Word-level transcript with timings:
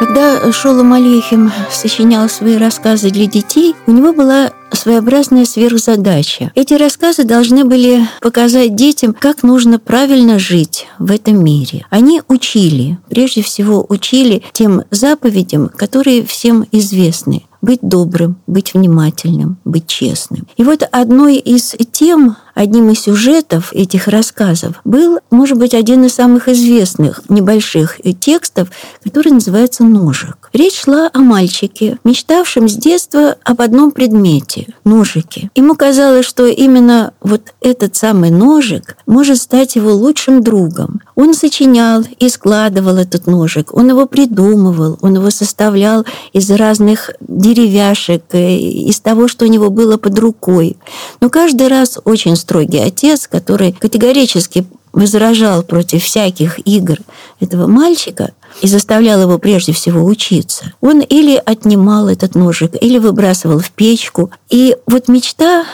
Когда 0.00 0.50
Шолом 0.50 0.94
Алейхим 0.94 1.52
сочинял 1.70 2.26
свои 2.30 2.56
рассказы 2.56 3.10
для 3.10 3.26
детей, 3.26 3.76
у 3.86 3.92
него 3.92 4.14
была 4.14 4.50
своеобразная 4.72 5.44
сверхзадача. 5.44 6.52
Эти 6.54 6.72
рассказы 6.72 7.24
должны 7.24 7.66
были 7.66 8.08
показать 8.22 8.74
детям, 8.74 9.12
как 9.12 9.42
нужно 9.42 9.78
правильно 9.78 10.38
жить 10.38 10.86
в 10.98 11.10
этом 11.10 11.44
мире. 11.44 11.84
Они 11.90 12.22
учили, 12.28 12.98
прежде 13.10 13.42
всего 13.42 13.84
учили 13.90 14.42
тем 14.52 14.84
заповедям, 14.90 15.68
которые 15.68 16.24
всем 16.24 16.66
известны 16.72 17.42
быть 17.62 17.80
добрым, 17.82 18.36
быть 18.46 18.74
внимательным, 18.74 19.58
быть 19.64 19.86
честным. 19.86 20.46
И 20.56 20.64
вот 20.64 20.82
одной 20.90 21.36
из 21.36 21.74
тем, 21.92 22.36
одним 22.54 22.90
из 22.90 23.00
сюжетов 23.00 23.72
этих 23.72 24.08
рассказов 24.08 24.80
был, 24.84 25.18
может 25.30 25.58
быть, 25.58 25.74
один 25.74 26.04
из 26.04 26.14
самых 26.14 26.48
известных 26.48 27.22
небольших 27.28 28.00
текстов, 28.18 28.68
который 29.04 29.32
называется 29.32 29.84
«Ножик». 29.84 30.50
Речь 30.52 30.80
шла 30.80 31.10
о 31.12 31.20
мальчике, 31.20 31.98
мечтавшем 32.04 32.68
с 32.68 32.74
детства 32.74 33.36
об 33.44 33.60
одном 33.60 33.92
предмете– 33.92 34.74
ножике. 34.84 35.50
Ему 35.54 35.74
казалось, 35.74 36.26
что 36.26 36.46
именно 36.46 37.12
вот 37.20 37.54
этот 37.60 37.94
самый 37.94 38.30
ножик 38.30 38.96
может 39.06 39.38
стать 39.38 39.76
его 39.76 39.92
лучшим 39.92 40.42
другом. 40.42 41.00
Он 41.20 41.34
сочинял 41.34 42.02
и 42.18 42.30
складывал 42.30 42.96
этот 42.96 43.26
ножик, 43.26 43.74
он 43.74 43.90
его 43.90 44.06
придумывал, 44.06 44.98
он 45.02 45.16
его 45.16 45.28
составлял 45.28 46.06
из 46.32 46.50
разных 46.50 47.10
деревяшек, 47.20 48.22
э, 48.32 48.56
из 48.56 49.00
того, 49.00 49.28
что 49.28 49.44
у 49.44 49.48
него 49.48 49.68
было 49.68 49.98
под 49.98 50.18
рукой. 50.18 50.78
Но 51.20 51.28
каждый 51.28 51.68
раз 51.68 51.98
очень 52.06 52.36
строгий 52.36 52.78
отец, 52.78 53.28
который 53.28 53.72
категорически 53.72 54.64
возражал 54.94 55.62
против 55.62 56.04
всяких 56.04 56.58
игр 56.66 56.96
этого 57.38 57.66
мальчика 57.66 58.30
и 58.62 58.66
заставлял 58.66 59.20
его 59.20 59.36
прежде 59.36 59.74
всего 59.74 60.02
учиться, 60.02 60.72
он 60.80 61.00
или 61.00 61.36
отнимал 61.44 62.08
этот 62.08 62.34
ножик, 62.34 62.72
или 62.80 62.96
выбрасывал 62.96 63.58
в 63.58 63.70
печку. 63.72 64.30
И 64.48 64.74
вот 64.86 65.08
мечта 65.08 65.66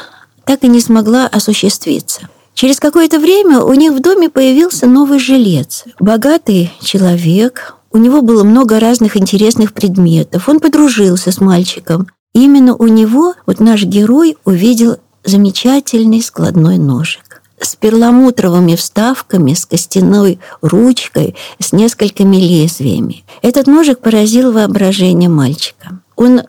так 0.44 0.64
и 0.64 0.68
не 0.68 0.80
смогла 0.80 1.28
осуществиться. 1.28 2.28
Через 2.56 2.80
какое-то 2.80 3.18
время 3.18 3.60
у 3.60 3.74
них 3.74 3.92
в 3.92 4.00
доме 4.00 4.30
появился 4.30 4.86
новый 4.86 5.18
жилец. 5.18 5.84
Богатый 6.00 6.72
человек, 6.80 7.76
у 7.92 7.98
него 7.98 8.22
было 8.22 8.44
много 8.44 8.80
разных 8.80 9.18
интересных 9.18 9.74
предметов. 9.74 10.48
Он 10.48 10.58
подружился 10.58 11.32
с 11.32 11.40
мальчиком. 11.42 12.08
Именно 12.32 12.74
у 12.74 12.86
него 12.86 13.34
вот 13.44 13.60
наш 13.60 13.84
герой 13.84 14.38
увидел 14.46 14.96
замечательный 15.22 16.22
складной 16.22 16.78
ножик 16.78 17.42
с 17.60 17.76
перламутровыми 17.76 18.74
вставками, 18.74 19.52
с 19.52 19.66
костяной 19.66 20.38
ручкой, 20.62 21.36
с 21.58 21.74
несколькими 21.74 22.36
лезвиями. 22.36 23.24
Этот 23.42 23.66
ножик 23.66 23.98
поразил 23.98 24.52
воображение 24.52 25.28
мальчика. 25.28 26.00
Он 26.16 26.42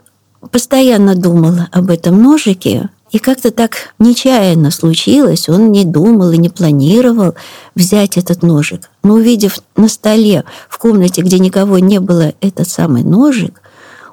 постоянно 0.51 1.15
думал 1.15 1.55
об 1.71 1.89
этом 1.89 2.21
ножике, 2.21 2.89
и 3.17 3.19
как-то 3.19 3.49
так 3.49 3.95
нечаянно 3.97 4.69
случилось, 4.69 5.49
он 5.49 5.71
не 5.71 5.85
думал 5.85 6.29
и 6.33 6.37
не 6.37 6.49
планировал 6.49 7.33
взять 7.73 8.15
этот 8.15 8.43
ножик. 8.43 8.91
Но 9.01 9.15
увидев 9.15 9.57
на 9.75 9.87
столе 9.87 10.43
в 10.69 10.77
комнате, 10.77 11.23
где 11.23 11.39
никого 11.39 11.79
не 11.79 11.99
было, 11.99 12.35
этот 12.41 12.69
самый 12.69 13.03
ножик, 13.03 13.59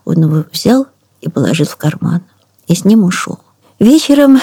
он 0.07 0.23
его 0.23 0.45
взял 0.51 0.87
и 1.21 1.29
положил 1.29 1.67
в 1.67 1.77
карман. 1.77 2.23
И 2.67 2.75
с 2.75 2.87
ним 2.87 3.05
ушел. 3.05 3.41
Вечером 3.79 4.41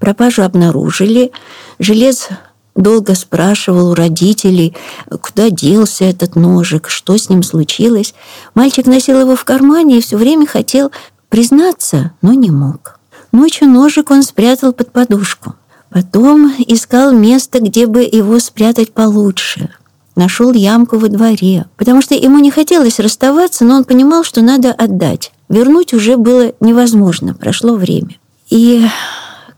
пропажу 0.00 0.40
обнаружили. 0.40 1.30
Желез 1.78 2.30
долго 2.74 3.14
спрашивал 3.14 3.90
у 3.90 3.94
родителей, 3.94 4.74
куда 5.20 5.50
делся 5.50 6.06
этот 6.06 6.34
ножик, 6.34 6.88
что 6.88 7.18
с 7.18 7.28
ним 7.28 7.42
случилось. 7.42 8.14
Мальчик 8.54 8.86
носил 8.86 9.20
его 9.20 9.36
в 9.36 9.44
кармане 9.44 9.98
и 9.98 10.00
все 10.00 10.16
время 10.16 10.46
хотел 10.46 10.92
признаться, 11.28 12.12
но 12.22 12.32
не 12.32 12.50
мог. 12.50 12.97
Ночью 13.32 13.68
ножик 13.68 14.10
он 14.10 14.22
спрятал 14.22 14.72
под 14.72 14.90
подушку. 14.90 15.54
Потом 15.90 16.52
искал 16.66 17.12
место, 17.12 17.60
где 17.60 17.86
бы 17.86 18.02
его 18.02 18.38
спрятать 18.38 18.92
получше. 18.92 19.70
Нашел 20.16 20.52
ямку 20.52 20.98
во 20.98 21.08
дворе, 21.08 21.66
потому 21.76 22.02
что 22.02 22.14
ему 22.14 22.38
не 22.38 22.50
хотелось 22.50 22.98
расставаться, 22.98 23.64
но 23.64 23.76
он 23.76 23.84
понимал, 23.84 24.24
что 24.24 24.42
надо 24.42 24.72
отдать. 24.72 25.32
Вернуть 25.48 25.94
уже 25.94 26.16
было 26.16 26.52
невозможно, 26.60 27.34
прошло 27.34 27.74
время. 27.74 28.16
И 28.50 28.86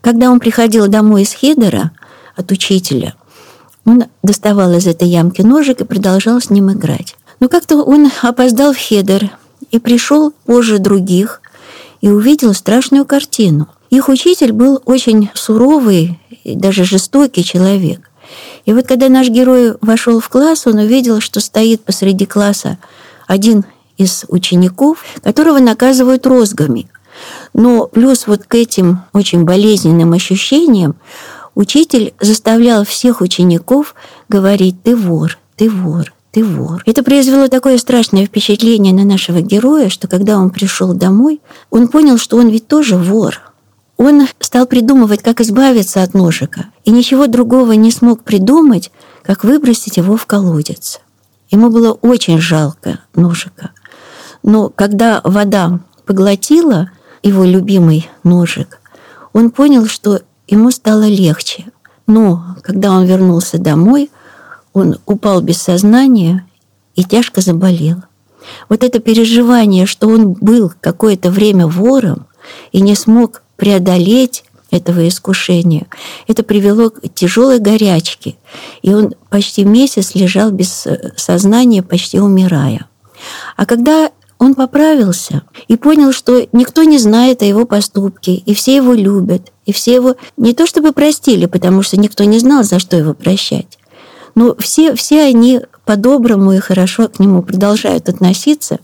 когда 0.01 0.31
он 0.31 0.39
приходил 0.39 0.87
домой 0.87 1.23
из 1.23 1.33
Хедера 1.33 1.93
от 2.37 2.53
учителя, 2.53 3.15
он 3.85 4.05
доставал 4.23 4.73
из 4.75 4.87
этой 4.87 5.09
ямки 5.09 5.43
ножик 5.43 5.81
и 5.81 5.85
продолжал 5.85 6.41
с 6.41 6.51
ним 6.51 6.71
играть. 6.73 7.17
Но 7.41 7.49
как-то 7.49 7.83
он 7.83 8.11
опоздал 8.23 8.73
в 8.73 8.79
Хедер 8.79 9.31
и 9.71 9.79
пришел 9.79 10.33
позже 10.45 10.79
других, 10.79 11.40
и 12.01 12.09
увидел 12.09 12.55
страшную 12.55 13.05
картину. 13.05 13.69
Их 13.91 14.09
учитель 14.09 14.53
был 14.53 14.81
очень 14.85 15.31
суровый 15.35 16.19
даже 16.45 16.85
жестокий 16.85 17.45
человек. 17.45 18.11
И 18.65 18.73
вот 18.73 18.87
когда 18.87 19.09
наш 19.09 19.29
герой 19.29 19.75
вошел 19.81 20.21
в 20.21 20.29
класс, 20.29 20.67
он 20.67 20.79
увидел, 20.79 21.21
что 21.21 21.41
стоит 21.41 21.85
посреди 21.85 22.27
класса 22.27 22.79
один 23.27 23.65
из 23.97 24.25
учеников, 24.29 25.05
которого 25.23 25.59
наказывают 25.59 26.27
розгами. 26.27 26.89
Но 27.53 27.87
плюс 27.87 28.27
вот 28.27 28.45
к 28.45 28.55
этим 28.55 29.01
очень 29.13 29.45
болезненным 29.45 30.13
ощущениям 30.13 30.95
учитель 31.55 32.15
заставлял 32.21 32.85
всех 32.85 33.21
учеников 33.21 33.95
говорить 34.29 34.83
«ты 34.83 34.97
вор, 34.97 35.39
ты 35.57 35.69
вор, 35.69 36.13
ты 36.31 36.45
вор. 36.45 36.83
Это 36.87 37.03
произвело 37.03 37.49
такое 37.49 37.79
страшное 37.79 38.27
впечатление 38.27 38.95
на 38.95 39.05
нашего 39.05 39.41
героя, 39.41 39.89
что 39.89 40.09
когда 40.09 40.39
он 40.39 40.51
пришел 40.51 40.95
домой, 40.95 41.41
он 41.71 41.89
понял, 41.89 42.19
что 42.19 42.37
он 42.37 42.49
ведь 42.49 42.69
тоже 42.69 42.97
вор. 42.97 43.41
Он 43.97 44.27
стал 44.39 44.67
придумывать, 44.67 45.23
как 45.23 45.41
избавиться 45.41 46.03
от 46.03 46.15
ножика, 46.15 46.67
и 46.85 46.91
ничего 46.91 47.27
другого 47.27 47.73
не 47.73 47.91
смог 47.91 48.23
придумать, 48.23 48.91
как 49.23 49.45
выбросить 49.45 49.97
его 49.97 50.17
в 50.17 50.25
колодец. 50.27 51.01
Ему 51.51 51.69
было 51.69 51.93
очень 51.93 52.41
жалко 52.41 53.01
ножика. 53.15 53.71
Но 54.43 54.71
когда 54.71 55.21
вода 55.25 55.81
поглотила 56.07 56.91
его 57.23 57.45
любимый 57.45 58.09
ножик, 58.25 58.81
он 59.33 59.51
понял, 59.51 59.87
что 59.87 60.21
ему 60.49 60.71
стало 60.71 61.07
легче. 61.07 61.67
Но 62.07 62.57
когда 62.63 62.93
он 62.93 63.05
вернулся 63.05 63.59
домой, 63.59 64.11
он 64.73 64.99
упал 65.07 65.41
без 65.41 65.61
сознания 65.61 66.47
и 66.95 67.05
тяжко 67.05 67.41
заболел. 67.41 67.97
Вот 68.69 68.85
это 68.85 69.01
переживание, 69.01 69.87
что 69.87 70.09
он 70.09 70.33
был 70.33 70.73
какое-то 70.81 71.31
время 71.31 71.67
вором 71.67 72.27
и 72.73 72.81
не 72.81 72.95
смог 72.95 73.43
преодолеть 73.57 74.45
этого 74.71 75.07
искушения, 75.07 75.87
это 76.27 76.43
привело 76.43 76.91
к 76.91 77.01
тяжелой 77.15 77.59
горячке. 77.59 78.37
И 78.83 78.95
он 78.95 79.15
почти 79.29 79.65
месяц 79.65 80.15
лежал 80.15 80.51
без 80.51 80.87
сознания, 81.17 81.83
почти 81.83 82.21
умирая. 82.21 82.87
А 83.57 83.67
когда 83.67 84.11
он 84.39 84.55
поправился 84.55 85.43
и 85.69 85.77
понял, 85.77 86.13
что 86.13 86.47
никто 86.53 86.83
не 86.85 86.99
знает 86.99 87.43
о 87.43 87.45
его 87.45 87.67
поступке, 87.67 88.35
и 88.35 88.55
все 88.55 88.77
его 88.77 88.95
любят, 88.95 89.53
и 89.67 89.73
все 89.73 89.95
его 89.95 90.17
не 90.39 90.55
то 90.55 90.67
чтобы 90.67 90.93
простили, 90.93 91.45
потому 91.45 91.83
что 91.83 91.99
никто 91.99 92.25
не 92.25 92.39
знал, 92.39 92.65
за 92.65 92.79
что 92.79 92.97
его 92.97 93.13
прощать, 93.13 93.79
но 94.35 94.55
все, 94.59 94.95
все 94.95 95.23
они 95.23 95.61
по-доброму 95.85 96.53
и 96.53 96.59
хорошо 96.59 97.09
к 97.09 97.19
нему 97.19 97.43
продолжают 97.43 98.09
относиться. 98.09 98.79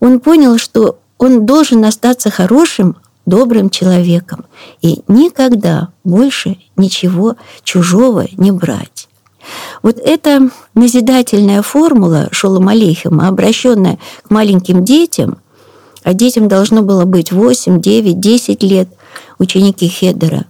Он 0.00 0.20
понял, 0.20 0.58
что 0.58 0.98
он 1.18 1.46
должен 1.46 1.84
остаться 1.84 2.30
хорошим, 2.30 2.96
добрым 3.26 3.68
человеком 3.68 4.46
и 4.80 5.02
никогда 5.06 5.88
больше 6.02 6.56
ничего 6.76 7.36
чужого 7.62 8.26
не 8.38 8.50
брать. 8.50 9.08
Вот 9.82 9.98
эта 9.98 10.50
назидательная 10.74 11.62
формула 11.62 12.28
Шолом 12.32 12.68
Алейхима, 12.68 13.28
обращенная 13.28 13.98
к 14.22 14.30
маленьким 14.30 14.84
детям, 14.84 15.38
а 16.02 16.14
детям 16.14 16.48
должно 16.48 16.82
было 16.82 17.04
быть 17.04 17.32
8, 17.32 17.80
9, 17.80 18.18
10 18.18 18.62
лет, 18.62 18.88
ученики 19.38 19.88
Хедера, 19.88 20.46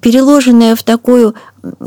переложенная 0.00 0.74
в 0.76 0.82
такую 0.82 1.34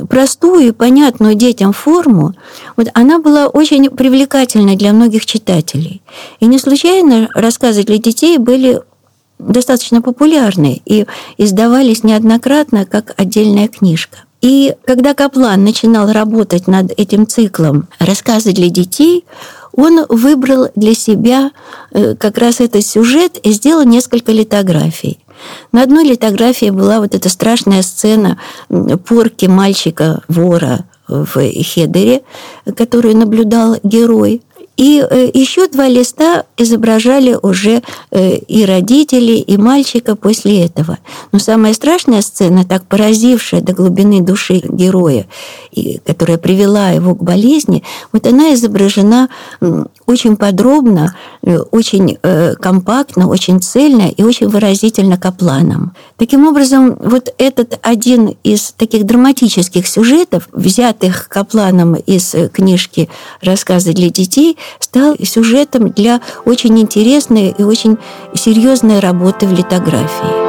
простую 0.10 0.68
и 0.68 0.72
понятную 0.72 1.36
детям 1.36 1.74
форму, 1.74 2.34
вот 2.78 2.88
она 2.94 3.20
была 3.20 3.48
очень 3.48 3.90
привлекательной 3.90 4.76
для 4.76 4.94
многих 4.94 5.26
читателей. 5.26 6.02
И 6.40 6.46
не 6.46 6.60
случайно 6.60 7.30
рассказы 7.34 7.84
для 7.84 7.98
детей 7.98 8.38
были 8.38 8.82
достаточно 9.38 10.02
популярны 10.02 10.82
и 10.86 11.06
издавались 11.38 12.04
неоднократно 12.04 12.86
как 12.86 13.14
отдельная 13.18 13.68
книжка. 13.68 14.20
И 14.42 14.76
когда 14.86 15.14
Каплан 15.14 15.64
начинал 15.64 16.12
работать 16.12 16.68
над 16.68 16.92
этим 16.98 17.26
циклом 17.26 17.88
«Рассказы 18.00 18.52
для 18.52 18.70
детей», 18.70 19.26
он 19.74 20.06
выбрал 20.08 20.68
для 20.76 20.94
себя 20.94 21.52
э, 21.92 22.16
как 22.16 22.38
раз 22.38 22.62
этот 22.62 22.86
сюжет 22.86 23.38
и 23.44 23.52
сделал 23.52 23.84
несколько 23.84 24.32
литографий. 24.32 25.20
На 25.72 25.84
одной 25.84 26.06
литографии 26.06 26.70
была 26.70 27.00
вот 27.00 27.16
эта 27.16 27.30
страшная 27.30 27.82
сцена 27.82 28.40
порки 29.08 29.46
мальчика-вора 29.46 30.86
в 31.08 31.36
Хедере, 31.36 32.22
которую 32.76 33.16
наблюдал 33.18 33.78
герой. 33.84 34.42
И 34.78 35.06
э, 35.10 35.30
еще 35.34 35.68
два 35.68 35.88
листа 35.88 36.44
изображали 36.58 37.38
уже 37.42 37.82
э, 38.12 38.36
и 38.36 38.66
родителей, 38.66 39.40
и 39.40 39.58
мальчика 39.58 40.16
после 40.16 40.66
этого. 40.66 40.98
Но 41.32 41.40
самая 41.40 41.74
страшная 41.74 42.22
сцена, 42.22 42.66
так 42.66 42.86
поразившая 42.86 43.62
до 43.62 43.74
глубины 43.74 44.22
души 44.22 44.62
героя, 44.68 45.28
и 45.72 46.00
которая 46.06 46.38
привела 46.38 46.90
его 46.90 47.16
к 47.16 47.24
болезни, 47.24 47.84
вот 48.12 48.28
она 48.28 48.54
изображена 48.54 49.30
очень 50.06 50.36
подробно, 50.36 51.16
э, 51.42 51.58
очень 51.72 52.18
компактно, 52.62 53.28
очень 53.28 53.62
цельно 53.62 54.10
и 54.10 54.24
очень 54.24 54.48
выразительно 54.48 55.18
Капланом. 55.18 55.94
Таким 56.18 56.48
образом, 56.48 56.98
вот 57.00 57.34
этот 57.38 57.80
один 57.82 58.36
из 58.44 58.74
таких 58.74 59.06
драматических 59.06 59.88
сюжетов, 59.88 60.50
взятых 60.52 61.28
Капланом 61.30 61.96
из 61.96 62.36
книжки 62.52 63.10
«Рассказы 63.42 63.94
для 63.94 64.10
детей», 64.10 64.58
стал 64.80 65.16
сюжетом 65.24 65.90
для 65.90 66.22
очень 66.46 66.80
интересной 66.80 67.56
и 67.58 67.64
очень 67.64 67.98
серьезной 68.34 69.00
работы 69.00 69.48
в 69.48 69.54
литографии. 69.54 70.45